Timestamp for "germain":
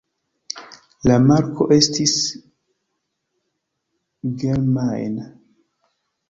4.45-5.21